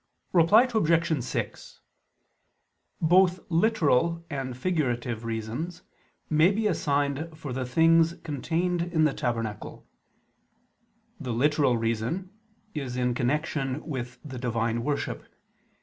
[0.33, 1.23] Reply Obj.
[1.23, 1.79] 6:
[2.99, 5.83] Both literal and figurative reasons
[6.27, 9.87] may be assigned for the things contained in the tabernacle.
[11.19, 12.31] The literal reason
[12.73, 15.21] is in connection with the divine worship.